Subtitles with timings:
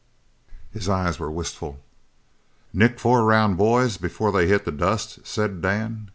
[0.71, 1.79] His eyes were wistful.
[2.73, 6.07] "Nick four round boys before they hit the dust?" said Dan.